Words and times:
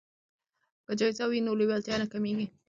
که 0.85 0.91
جایزه 0.99 1.25
وي 1.29 1.39
نو 1.45 1.53
لیوالتیا 1.59 1.95
نه 2.01 2.07
کمیږي. 2.13 2.47